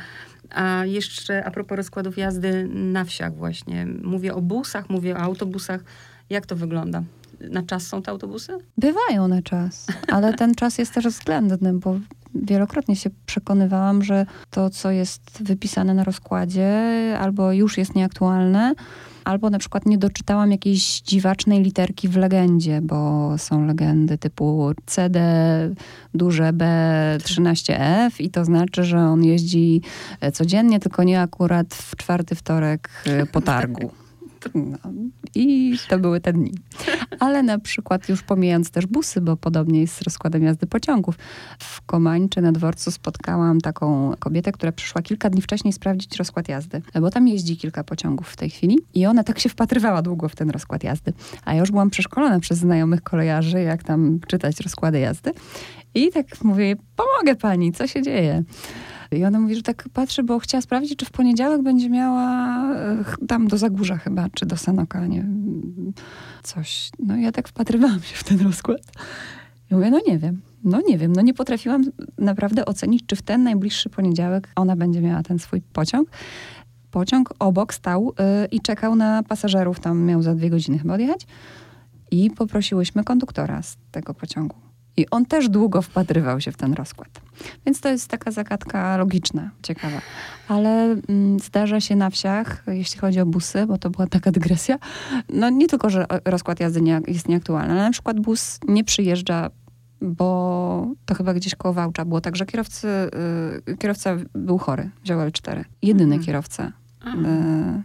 [0.55, 3.85] A jeszcze a propos rozkładów jazdy na wsiach właśnie.
[4.03, 5.83] Mówię o busach, mówię o autobusach.
[6.29, 7.03] Jak to wygląda?
[7.51, 8.57] Na czas są te autobusy?
[8.77, 11.99] Bywają na czas, ale ten czas jest też względny, bo
[12.35, 16.71] wielokrotnie się przekonywałam, że to, co jest wypisane na rozkładzie,
[17.19, 18.73] albo już jest nieaktualne,
[19.27, 25.19] albo na przykład nie doczytałam jakiejś dziwacznej literki w legendzie, bo są legendy typu CD
[26.13, 29.81] duże B13F i to znaczy, że on jeździ
[30.33, 32.89] codziennie, tylko nie akurat w czwarty wtorek
[33.31, 33.91] po targu.
[34.55, 34.77] No,
[35.35, 36.53] I to były te dni.
[37.19, 41.15] Ale na przykład już pomijając też busy, bo podobnie jest z rozkładem jazdy pociągów.
[41.59, 46.81] W Komańczy na dworcu spotkałam taką kobietę, która przyszła kilka dni wcześniej sprawdzić rozkład jazdy,
[47.01, 50.35] bo tam jeździ kilka pociągów w tej chwili i ona tak się wpatrywała długo w
[50.35, 51.13] ten rozkład jazdy.
[51.45, 55.31] A ja już byłam przeszkolona przez znajomych kolejarzy, jak tam czytać rozkłady jazdy.
[55.95, 58.43] I tak mówię, pomogę pani, co się dzieje?
[59.11, 63.03] I ona mówi, że tak patrzy, bo chciała sprawdzić, czy w poniedziałek będzie miała e,
[63.27, 65.25] tam do Zagórza chyba, czy do Sanoka, nie
[66.43, 66.89] coś.
[66.99, 68.81] No ja tak wpatrywałam się w ten rozkład.
[69.71, 71.83] I mówię, no nie wiem, no nie wiem, no nie potrafiłam
[72.17, 76.09] naprawdę ocenić, czy w ten najbliższy poniedziałek ona będzie miała ten swój pociąg.
[76.91, 81.27] Pociąg obok stał yy, i czekał na pasażerów, tam miał za dwie godziny chyba odjechać.
[82.11, 84.66] I poprosiłyśmy konduktora z tego pociągu.
[84.97, 87.21] I on też długo wpatrywał się w ten rozkład.
[87.65, 90.01] Więc to jest taka zagadka logiczna, ciekawa.
[90.47, 94.77] Ale mm, zdarza się na wsiach, jeśli chodzi o busy, bo to była taka dygresja,
[95.29, 99.49] no nie tylko, że rozkład jazdy nie, jest nieaktualny, ale na przykład bus nie przyjeżdża
[100.01, 102.87] bo to chyba gdzieś koło Wałcza było tak, że kierowcy,
[103.69, 105.63] y, kierowca był chory, wziął L4.
[105.81, 106.23] Jedyny mhm.
[106.23, 106.71] kierowca.
[107.07, 107.83] Y,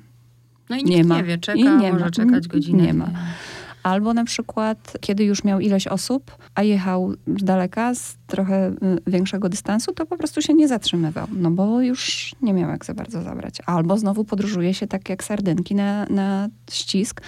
[0.70, 1.16] no i nikt nie, ma.
[1.16, 2.10] nie wie, czeka, I nie może ma.
[2.10, 2.82] czekać godzinę.
[2.82, 3.10] Nie ma.
[3.82, 8.74] Albo na przykład, kiedy już miał ileś osób, a jechał z daleka, z trochę y,
[9.06, 12.94] większego dystansu, to po prostu się nie zatrzymywał, no bo już nie miał jak za
[12.94, 13.58] bardzo zabrać.
[13.66, 17.20] Albo znowu podróżuje się tak jak sardynki na, na ścisk,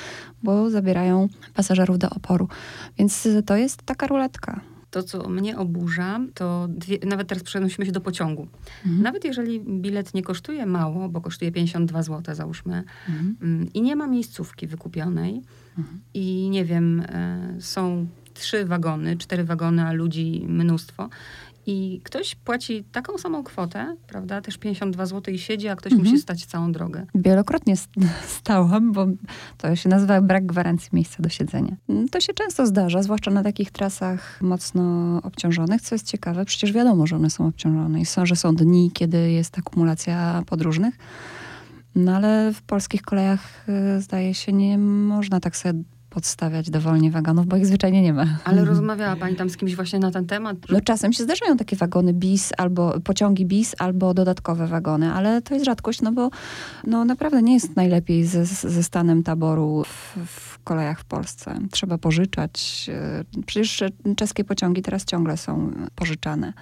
[0.43, 2.49] bo zabierają pasażerów do oporu.
[2.99, 4.61] Więc to jest taka ruletka.
[4.91, 8.49] To, co mnie oburza, to dwie, nawet teraz przenosimy się do pociągu.
[8.87, 9.03] Mhm.
[9.03, 13.37] Nawet jeżeli bilet nie kosztuje mało, bo kosztuje 52 zł, załóżmy, mhm.
[13.43, 15.43] Mm, i nie ma miejscówki wykupionej,
[15.79, 16.01] mhm.
[16.15, 21.09] i nie wiem, e, są trzy wagony, cztery wagony, a ludzi mnóstwo,
[21.67, 26.11] I ktoś płaci taką samą kwotę, prawda, też 52 zł i siedzi, a ktoś mhm.
[26.11, 27.07] musi stać całą drogę.
[27.15, 27.75] Wielokrotnie
[28.39, 29.07] stałam, bo
[29.59, 31.77] to się nazywa brak gwarancji miejsca do siedzenia.
[31.89, 36.73] Mm, to się często zdarza, zwłaszcza na takich trasach mocno obciążonych, co jest ciekawe, przecież
[36.73, 40.95] wiadomo, że one są obciążone i są, że są dni, kiedy jest akumulacja podróżnych.
[41.95, 45.83] No ale w polskich kolejach y, zdaje się nie można tak sobie
[46.15, 48.27] podstawiać dowolnie wagonów, bo ich zwyczajnie nie ma.
[48.45, 48.69] Ale mhm.
[48.69, 50.57] rozmawiała pani tam z kimś właśnie na ten temat?
[50.71, 55.55] No czasem się zdarzają takie wagony bis, albo pociągi bis, albo dodatkowe wagony, ale to
[55.55, 56.31] jest rzadkość, no bo
[56.87, 61.59] no naprawdę nie jest najlepiej ze, ze stanem taboru w, w kolejach w Polsce.
[61.71, 62.87] Trzeba pożyczać.
[63.39, 63.83] Y, przecież
[64.17, 66.53] czeskie pociągi teraz ciągle są pożyczane.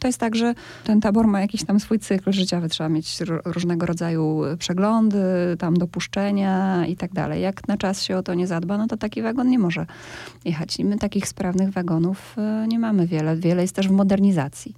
[0.00, 2.68] To jest tak, że ten tabor ma jakiś tam swój cykl życiowy.
[2.68, 5.18] Trzeba mieć różnego rodzaju przeglądy,
[5.58, 7.42] tam dopuszczenia i tak dalej.
[7.42, 9.86] Jak na czas się o to nie zadba, no to taki wagon nie może
[10.44, 10.78] jechać.
[10.78, 13.36] I my takich sprawnych wagonów e, nie mamy wiele.
[13.36, 14.74] Wiele jest też w modernizacji,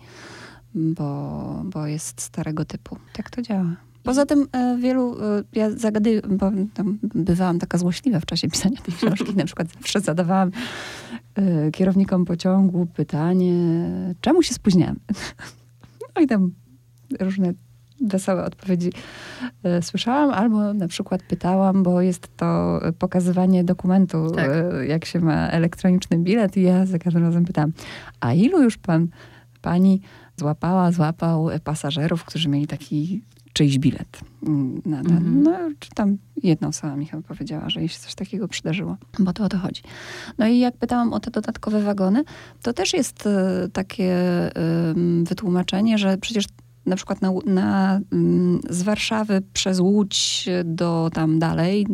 [0.75, 2.97] bo, bo jest starego typu.
[3.13, 3.90] Tak to działa.
[4.03, 8.81] Poza tym e, wielu, e, ja zagaduję, bo tam bywałam taka złośliwa w czasie pisania
[8.81, 10.51] tej książki, na przykład zawsze zadawałam
[11.35, 13.55] e, kierownikom pociągu pytanie,
[14.21, 14.97] czemu się spóźniałem?
[16.17, 16.53] No i tam
[17.21, 17.53] różne
[18.01, 18.93] wesołe odpowiedzi
[19.81, 24.51] słyszałam, albo na przykład pytałam, bo jest to pokazywanie dokumentu, tak.
[24.89, 27.73] jak się ma elektroniczny bilet i ja za każdym razem pytałam,
[28.21, 29.09] a ilu już pan,
[29.63, 30.01] pani
[30.37, 34.21] złapała, złapał pasażerów, którzy mieli taki czyjś bilet.
[34.47, 35.17] Mm, na ten.
[35.17, 35.43] Mhm.
[35.43, 39.33] No, czy tam jedna osoba mi chyba powiedziała, że jej się coś takiego przydarzyło, bo
[39.33, 39.83] to o to chodzi.
[40.39, 42.25] No i jak pytałam o te dodatkowe wagony,
[42.63, 44.17] to też jest e, takie
[45.25, 46.45] wytłumaczenie, że przecież
[46.87, 51.87] na przykład na, na, mm, z Warszawy przez Łódź do tam dalej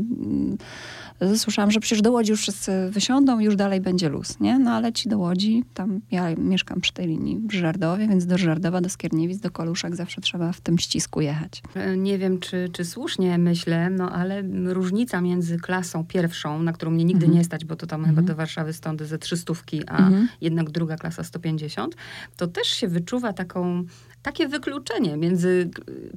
[1.37, 4.59] słyszałam, że przecież do Łodzi już wszyscy wysiądą i już dalej będzie luz, nie?
[4.59, 8.39] No ale ci do Łodzi, tam ja mieszkam przy tej linii w Żardowie, więc do
[8.39, 11.63] Żardowa, do Skierniewic, do Koluszek zawsze trzeba w tym ścisku jechać.
[11.75, 16.91] E, nie wiem, czy, czy słusznie myślę, no ale różnica między klasą pierwszą, na którą
[16.91, 17.39] mnie nigdy mhm.
[17.39, 18.17] nie stać, bo to tam mhm.
[18.17, 19.55] chyba do Warszawy stąd ze 300,
[19.87, 20.29] a mhm.
[20.41, 21.97] jednak druga klasa 150,
[22.37, 23.85] to też się wyczuwa taką
[24.27, 25.71] takie wykluczenie między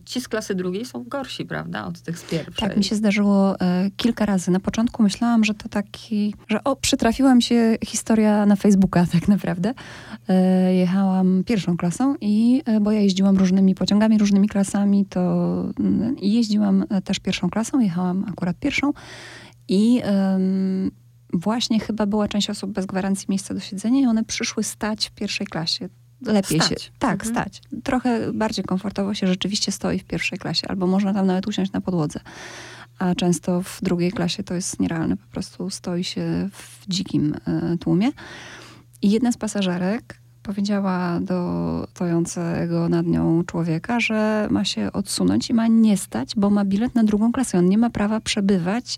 [0.06, 2.70] ci z klasy drugiej są gorsi, prawda, od tych z pierwszej.
[2.70, 4.52] Tak, mi się zdarzyło e, kilka razy.
[4.52, 9.28] Na początku myślałam, że to taki, że o, przytrafiła mi się historia na Facebooka tak
[9.28, 9.74] naprawdę.
[10.28, 15.22] E, jechałam pierwszą klasą i, e, bo ja jeździłam różnymi pociągami, różnymi klasami, to
[15.80, 18.94] mm, jeździłam e, też pierwszą klasą, jechałam akurat pierwszą
[19.68, 20.02] i
[21.34, 25.12] właśnie chyba była część osób bez gwarancji miejsca do siedzenia i one przyszły stać w
[25.12, 25.90] pierwszej klasie
[26.22, 26.84] lepiej stać.
[26.84, 26.90] się.
[27.00, 27.36] Tak, mhm.
[27.36, 27.62] stać.
[27.84, 31.82] Trochę bardziej komfortowo się rzeczywiście stoi w pierwszej klasie, albo można tam nawet usiąść na
[31.82, 32.20] podłodze.
[33.00, 37.36] A często w drugiej klasie to jest nierealne, po prostu stoi się w dzikim
[37.74, 38.12] y, tłumie.
[39.02, 45.54] I jedna z pasażerek powiedziała do stojącego nad nią człowieka, że ma się odsunąć i
[45.54, 47.58] ma nie stać, bo ma bilet na drugą klasę.
[47.58, 48.98] On nie ma prawa przebywać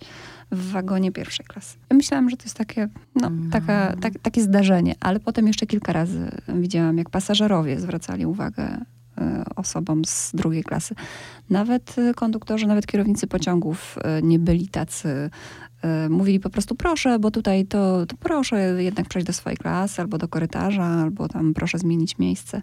[0.52, 1.78] w wagonie pierwszej klasy.
[1.90, 3.50] Ja myślałam, że to jest takie, no, mm.
[3.50, 8.86] taka, tak, takie zdarzenie, ale potem jeszcze kilka razy widziałam, jak pasażerowie zwracali uwagę e,
[9.56, 10.96] osobom z drugiej klasy.
[11.50, 15.30] Nawet konduktorzy, nawet kierownicy pociągów e, nie byli tacy
[16.10, 20.18] mówili po prostu proszę, bo tutaj to, to, proszę jednak przejść do swojej klasy, albo
[20.18, 22.62] do korytarza, albo tam proszę zmienić miejsce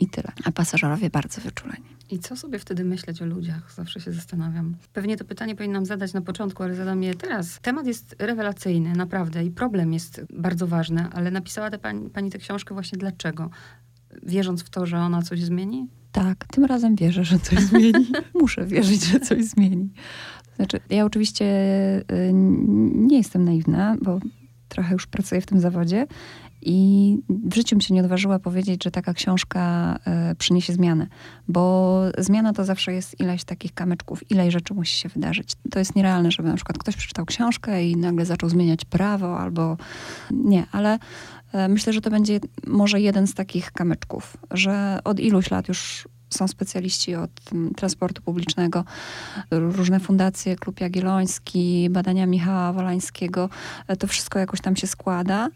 [0.00, 0.32] i tyle.
[0.44, 1.84] A pasażerowie bardzo wyczuleni.
[2.10, 3.72] I co sobie wtedy myśleć o ludziach?
[3.72, 4.76] Zawsze się zastanawiam.
[4.92, 7.60] Pewnie to pytanie powinnam zadać na początku, ale zadam je teraz.
[7.62, 12.74] Temat jest rewelacyjny, naprawdę, i problem jest bardzo ważny, ale napisała pani, pani tę książkę
[12.74, 13.50] właśnie dlaczego?
[14.22, 15.88] Wierząc w to, że ona coś zmieni?
[16.12, 18.06] Tak, tym razem wierzę, że coś zmieni.
[18.40, 19.88] Muszę wierzyć, że coś zmieni.
[20.56, 21.44] Znaczy, ja oczywiście
[21.98, 22.30] y,
[22.94, 24.20] nie jestem naiwna, bo
[24.68, 26.06] trochę już pracuję w tym zawodzie
[26.62, 29.98] i w życiu bym się nie odważyła powiedzieć, że taka książka
[30.32, 31.06] y, przyniesie zmianę,
[31.48, 35.52] bo zmiana to zawsze jest ileś takich kamyczków, ileś rzeczy musi się wydarzyć.
[35.70, 39.76] To jest nierealne, żeby na przykład ktoś przeczytał książkę i nagle zaczął zmieniać prawo albo
[40.30, 40.98] nie, ale
[41.68, 46.48] myślę, że to będzie może jeden z takich kamyczków, że od iluś lat już są
[46.48, 48.84] specjaliści od mm, transportu publicznego,
[49.50, 53.48] różne fundacje, Klub Jagielloński, badania Michała Wolańskiego.
[53.88, 55.48] E, to wszystko jakoś tam się składa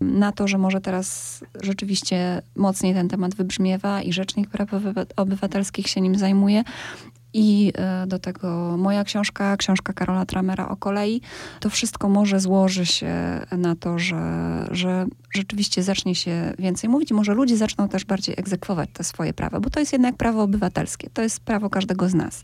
[0.00, 4.68] na to, że może teraz rzeczywiście mocniej ten temat wybrzmiewa i Rzecznik Praw
[5.16, 6.64] Obywatelskich się nim zajmuje.
[7.34, 11.20] I e, do tego moja książka, książka Karola Tramera o kolei.
[11.60, 13.14] To wszystko może złoży się
[13.58, 14.22] na to, że,
[14.70, 19.32] że rzeczywiście zacznie się więcej mówić i może ludzie zaczną też bardziej egzekwować te swoje
[19.32, 22.42] prawa, bo to jest jednak prawo obywatelskie, to jest prawo każdego z nas.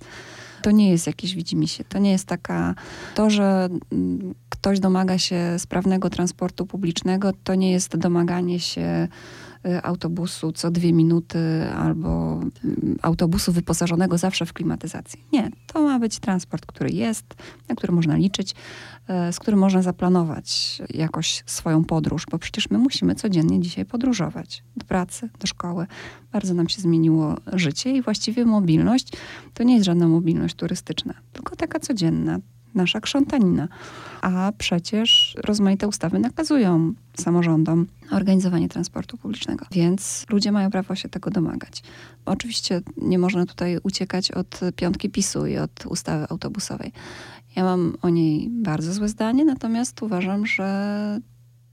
[0.63, 2.75] To nie jest jakieś widzimisię, to nie jest taka...
[3.15, 9.09] To, że mm, ktoś domaga się sprawnego transportu publicznego, to nie jest domaganie się
[9.83, 11.39] autobusu co dwie minuty
[11.77, 15.21] albo y, autobusu wyposażonego zawsze w klimatyzację.
[15.33, 17.35] Nie, to ma być transport, który jest,
[17.69, 18.55] na który można liczyć,
[19.29, 24.65] y, z którym można zaplanować jakoś swoją podróż, bo przecież my musimy codziennie dzisiaj podróżować
[24.77, 25.87] do pracy, do szkoły.
[26.33, 29.13] Bardzo nam się zmieniło życie i właściwie mobilność
[29.55, 32.39] to nie jest żadna mobilność turystyczna, tylko taka codzienna,
[32.75, 33.69] nasza krzątanina.
[34.23, 41.31] A przecież rozmaite ustawy nakazują samorządom organizowanie transportu publicznego, więc ludzie mają prawo się tego
[41.31, 41.83] domagać.
[42.25, 46.93] Oczywiście nie można tutaj uciekać od piątki PiSu i od ustawy autobusowej.
[47.57, 51.21] Ja mam o niej bardzo złe zdanie, natomiast uważam, że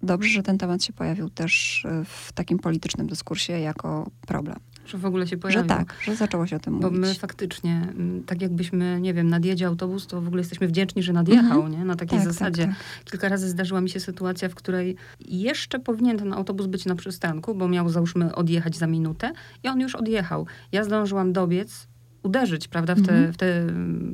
[0.01, 4.59] dobrze, że ten temat się pojawił też w takim politycznym dyskursie jako problem.
[4.85, 5.63] Że w ogóle się pojawił.
[5.63, 7.01] Że tak, że zaczęło się o tym Bo mówić.
[7.01, 11.13] my faktycznie, m, tak jakbyśmy, nie wiem, nadjedzie autobus, to w ogóle jesteśmy wdzięczni, że
[11.13, 11.71] nadjechał, Mhm.
[11.71, 11.85] nie?
[11.85, 12.63] Na takiej Tak, zasadzie.
[12.65, 16.95] tak, Kilka razy zdarzyła mi się sytuacja, w której jeszcze powinien ten autobus być na
[16.95, 19.31] przystanku, bo miał, załóżmy, odjechać za minutę
[19.63, 20.45] i on już odjechał.
[20.71, 21.87] Ja zdążyłam dobiec,
[22.25, 23.33] uderzyć, prawda, w, te, Mhm.
[23.33, 23.65] w, te,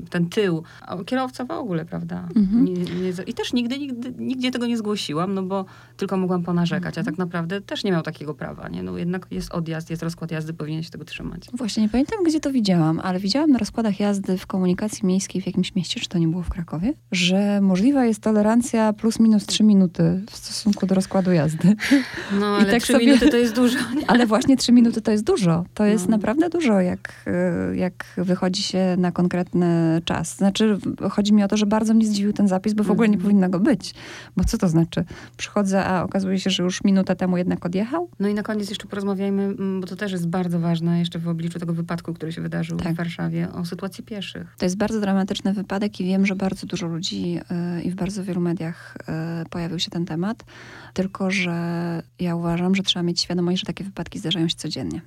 [0.05, 0.63] w ten tył.
[0.81, 2.27] A kierowca w ogóle, prawda?
[2.35, 2.65] Mhm.
[2.65, 5.65] Nie, nie, I też nigdy, nigdy, nigdzie tego nie zgłosiłam, no bo
[5.97, 7.07] tylko mogłam ponarzekać, Mhm.
[7.07, 8.83] a tak naprawdę też nie miał takiego prawa, nie?
[8.83, 11.41] No jednak jest odjazd, jest rozkład jazdy, powinien się tego trzymać.
[11.53, 15.45] Właśnie nie pamiętam, gdzie to widziałam, ale widziałam na rozkładach jazdy w komunikacji miejskiej w
[15.45, 19.63] jakimś mieście, czy to nie było w Krakowie, że możliwa jest tolerancja plus minus 3
[19.63, 21.75] minuty w stosunku do rozkładu jazdy.
[22.39, 23.77] No, I ale tak trzy sobie- minuty to jest dużo.
[23.95, 24.09] Nie?
[24.11, 25.65] Ale właśnie 3 minuty to jest dużo.
[25.73, 26.11] To jest No.
[26.11, 27.25] naprawdę dużo, jak,
[27.73, 27.77] y,
[28.17, 30.35] jak wychodzi się na konkretny czas.
[30.37, 30.77] Znaczy,
[31.11, 33.23] chodzi mi o to, że bardzo mnie zdziwił ten zapis, bo w ogóle nie Mhm.
[33.31, 33.93] powinno go być.
[34.37, 35.03] Bo co to znaczy?
[35.37, 38.09] Przychodzę, a okazuje się, że już minutę temu jednak odjechał?
[38.19, 41.27] No i na koniec jeszcze porozmawiajmy, mm, bo to też jest bardzo ważne, jeszcze w
[41.27, 42.93] obliczu tego wypadku, który się wydarzył Tak.
[42.93, 44.55] w Warszawie, o sytuacji pieszych.
[44.57, 47.39] To jest bardzo dramatyczny wypadek i wiem, że bardzo dużo ludzi
[47.79, 48.97] y, i w bardzo wielu mediach
[49.45, 50.43] y, pojawił się ten temat.
[50.93, 51.53] Tylko, że
[52.19, 55.01] ja uważam, że trzeba mieć świadomość, że takie wypadki zdarzają się codziennie.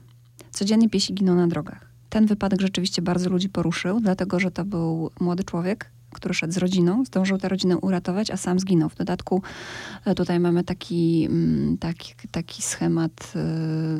[0.51, 1.94] Codziennie piesi giną na drogach.
[2.15, 6.57] Ten wypadek rzeczywiście bardzo ludzi poruszył, dlatego że to był młody człowiek, który szedł z
[6.57, 8.89] rodziną, zdążył tę rodzinę uratować, a sam zginął.
[8.89, 9.43] W dodatku
[10.05, 13.33] e, tutaj mamy taki, mm, taki, taki schemat,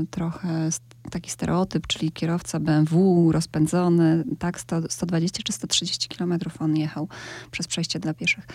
[0.03, 0.69] y, trochę
[1.11, 7.09] taki stereotyp, czyli kierowca BMW rozpędzony, tak, 100, 120 czy 130 kilometrów on jechał
[7.51, 8.47] przez przejście dla pieszych.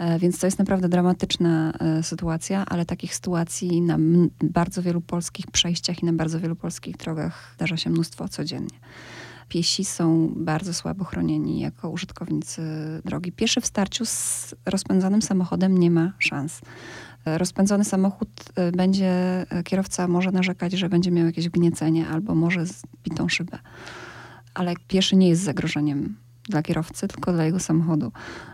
[0.00, 3.96] E, Więc to jest naprawdę dramatyczna e, sytuacja, ale takich sytuacji na
[4.42, 8.78] bardzo wielu polskich przejściach i na bardzo wielu polskich drogach zdarza się mnóstwo codziennie.
[9.48, 12.62] Piesi są bardzo słabo chronieni jako użytkownicy
[13.04, 13.32] drogi.
[13.32, 16.60] Pieszy w starciu z rozpędzonym samochodem nie ma szans.
[17.24, 18.30] E, Rozpędzony samochód
[18.76, 23.58] będzie, kierowca może narzekać, że będzie miał jakieś gniecenie albo może zbitą szybę.
[24.54, 26.16] Ale pieszy nie jest zagrożeniem
[26.48, 28.12] dla kierowcy, tylko dla jego samochodu,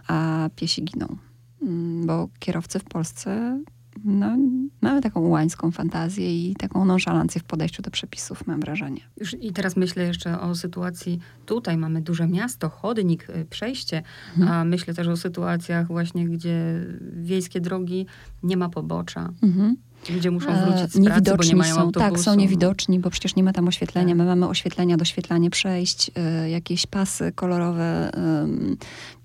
[0.09, 1.17] a piesi giną.
[1.62, 3.61] Mm, Bo kierowcy w Polsce
[4.05, 4.37] no,
[4.81, 9.01] mamy taką łańską fantazję i taką nonszalancję w podejściu do przepisów, mam wrażenie.
[9.21, 14.03] Już I teraz myślę jeszcze o sytuacji, tutaj mamy duże miasto, chodnik, y, przejście,
[14.38, 14.53] Mhm.
[14.53, 18.07] a myślę też o sytuacjach właśnie, gdzie wiejskie drogi
[18.42, 19.33] nie ma pobocza.
[19.42, 19.77] Mhm.
[20.11, 22.11] Ludzie muszą E, wrócić z pracy, bo nie mają są, autobusu.
[22.11, 24.09] Tak, są niewidoczni, bo przecież nie ma tam oświetlenia.
[24.09, 24.16] Tak.
[24.16, 26.11] My mamy oświetlenia, doświetlanie przejść,
[26.45, 28.11] y, jakieś pasy kolorowe,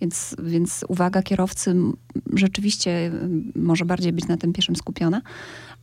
[0.01, 1.75] więc, więc uwaga kierowcy
[2.33, 3.11] rzeczywiście
[3.55, 5.21] może bardziej być na tym pieszym skupiona,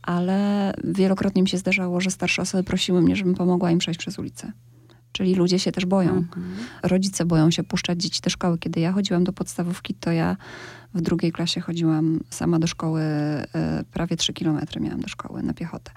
[0.01, 4.19] ale wielokrotnie mi się zdarzało, że starsze osoby prosiły mnie, żebym pomogła im przejść przez
[4.19, 4.51] ulicę.
[5.11, 6.11] Czyli ludzie się też boją.
[6.11, 6.55] Mhm.
[6.83, 8.57] Rodzice boją się puszczać dzieci do szkoły.
[8.57, 10.37] Kiedy ja chodziłam do podstawówki, to ja
[10.93, 13.45] w drugiej klasie chodziłam sama do szkoły, e,
[13.91, 15.91] prawie 3 kilometry miałam do szkoły na piechotę.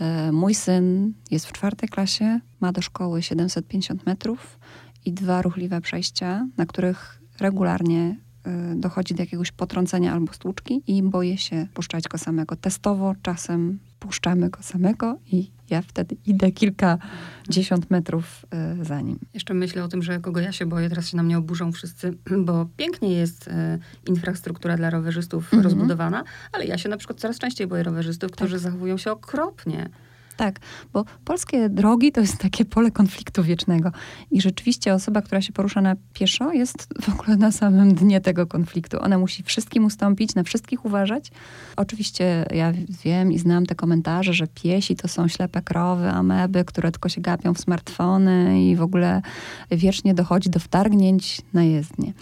[0.00, 4.58] E, Mój syn jest w czwartej klasie, ma do szkoły 750 metrów
[5.04, 11.02] i dwa ruchliwe przejścia, na których regularnie e, dochodzi do jakiegoś potrącenia albo stłuczki i
[11.02, 12.56] boję się puszczać go samego.
[12.56, 19.18] Testowo czasem puszczamy go samego i ja wtedy idę kilkadziesiąt metrów e, za nim.
[19.34, 22.14] Jeszcze myślę o tym, że kogo ja się boję, teraz się na mnie oburzą wszyscy,
[22.46, 25.62] bo pięknie jest e, infrastruktura dla rowerzystów Mhm.
[25.62, 28.62] rozbudowana, ale ja się na przykład coraz częściej boję rowerzystów, którzy Tak.
[28.62, 29.88] zachowują się okropnie.
[30.36, 30.60] Tak,
[30.92, 33.92] bo polskie drogi to jest takie pole konfliktu wiecznego.
[34.30, 38.46] I rzeczywiście osoba, która się porusza na pieszo, jest w ogóle na samym dnie tego
[38.46, 38.98] konfliktu.
[39.00, 41.30] Ona musi wszystkim ustąpić, na wszystkich uważać.
[41.76, 42.72] Oczywiście ja
[43.04, 47.20] wiem i znam te komentarze, że piesi to są ślepe krowy, ameby, które tylko się
[47.20, 49.22] gapią w smartfony i w ogóle
[49.70, 52.12] wiecznie dochodzi do wtargnięć na jezdnię.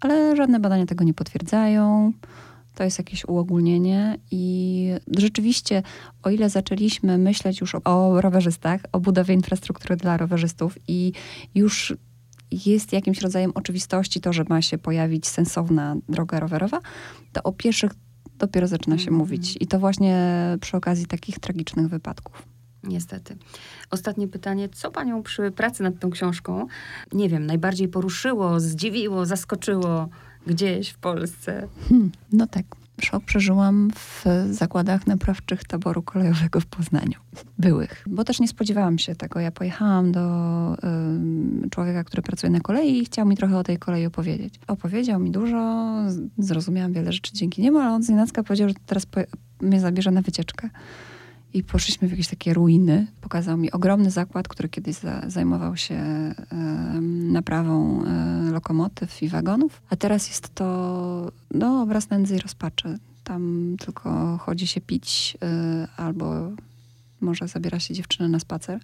[0.00, 2.12] Ale żadne badania tego nie potwierdzają.
[2.78, 5.82] To jest jakieś uogólnienie i rzeczywiście,
[6.22, 11.12] o ile zaczęliśmy myśleć już o, o rowerzystach, o budowie infrastruktury dla rowerzystów i
[11.54, 11.94] już
[12.50, 16.80] jest jakimś rodzajem oczywistości to, że ma się pojawić sensowna droga rowerowa,
[17.32, 17.92] to o pieszych
[18.38, 19.16] dopiero zaczyna się Mhm.
[19.18, 19.56] mówić.
[19.60, 22.42] I to właśnie przy okazji takich tragicznych wypadków.
[22.84, 23.36] Niestety.
[23.90, 24.68] Ostatnie pytanie.
[24.68, 26.66] Co panią przy pracy nad tą książką,
[27.12, 30.08] nie wiem, najbardziej poruszyło, zdziwiło, zaskoczyło
[30.48, 31.68] gdzieś w Polsce?
[31.88, 32.64] Hmm, no tak.
[33.00, 37.18] Szok przeżyłam w zakładach naprawczych taboru kolejowego w Poznaniu.
[37.58, 38.04] Byłych.
[38.06, 39.40] Bo też nie spodziewałam się tego.
[39.40, 40.20] Ja pojechałam do
[40.84, 44.54] ym, człowieka, który pracuje na kolei i chciał mi trochę o tej kolei opowiedzieć.
[44.66, 45.86] Opowiedział mi dużo,
[46.38, 49.06] zrozumiałam wiele rzeczy dzięki niemu, ale on z nienacka powiedział, że teraz
[49.60, 50.70] mnie zabierze na wycieczkę.
[51.54, 53.06] I poszliśmy w jakieś takie ruiny.
[53.20, 59.82] Pokazał mi ogromny zakład, który kiedyś za, zajmował się em, naprawą e, lokomotyw i wagonów.
[59.90, 62.98] A teraz jest to no, obraz nędzy i rozpaczy.
[63.24, 66.50] Tam tylko chodzi się pić e, albo
[67.20, 68.80] może zabiera się dziewczynę na spacer.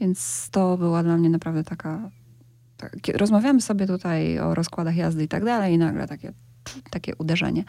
[0.00, 2.10] Więc to była dla mnie naprawdę taka...
[2.76, 6.32] tak, rozmawiamy sobie tutaj o rozkładach jazdy i tak dalej i nagle takie,
[6.90, 7.64] takie uderzenie.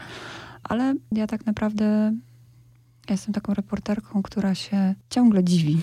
[0.62, 2.12] Ale ja tak naprawdę
[3.08, 5.80] ja jestem taką reporterką, która się ciągle dziwi.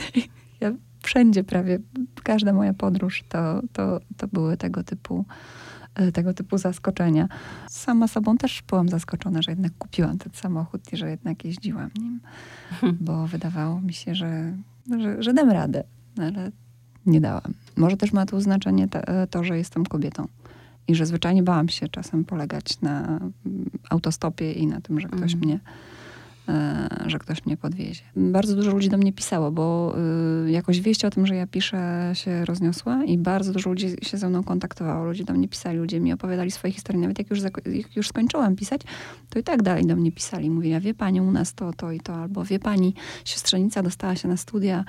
[0.60, 1.78] ja wszędzie prawie,
[2.22, 5.24] każda moja podróż to, to, to były tego typu,
[5.94, 7.28] e, tego typu zaskoczenia.
[7.68, 12.20] Sama sobą też byłam zaskoczona, że jednak kupiłam ten samochód i że jednak jeździłam nim,
[13.00, 14.56] bo wydawało mi się, że,
[14.98, 15.84] że, że dam radę,
[16.18, 16.50] ale
[17.06, 17.54] nie dałam.
[17.76, 19.00] Może też ma tu znaczenie to,
[19.30, 20.26] to że jestem kobietą.
[20.88, 25.34] I że zwyczajnie bałam się czasem polegać na mm, autostopie i na tym, że ktoś
[25.34, 25.44] Mhm.
[25.44, 25.60] mnie e,
[27.06, 28.02] że ktoś mnie podwiezie.
[28.16, 29.94] Bardzo dużo ludzi do mnie pisało, bo
[30.46, 34.18] y, jakoś wieść o tym, że ja piszę, się rozniosła i bardzo dużo ludzi się
[34.18, 35.04] ze mną kontaktowało.
[35.04, 37.00] Ludzie do mnie pisali, ludzie mi opowiadali swoje historie.
[37.00, 38.80] Nawet jak już, jak już skończyłam pisać,
[39.30, 40.50] to i tak dalej do mnie pisali.
[40.50, 44.16] Mówili, a wie pani, u nas to, to i to, albo wie pani, siostrzenica dostała
[44.16, 44.84] się na studia e,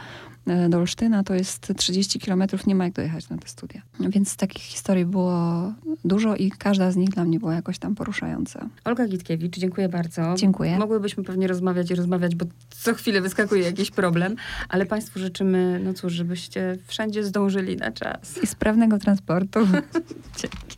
[0.70, 3.82] do Olsztyna, to jest 30 kilometrów, nie ma jak dojechać na te studia.
[4.00, 5.74] Więc takich historii było
[6.06, 8.70] dużo i każda z nich dla mnie była jakoś tam poruszająca.
[8.84, 10.34] Olga Gitkiewicz, dziękuję bardzo.
[10.38, 10.78] Dziękuję.
[10.78, 14.36] Mogłybyśmy pewnie rozmawiać i rozmawiać, bo co chwilę wyskakuje jakiś problem,
[14.70, 18.44] ale Państwu życzymy, no cóż, żebyście wszędzie zdążyli na czas.
[18.44, 19.60] I sprawnego transportu.
[20.42, 20.78] Dzięki.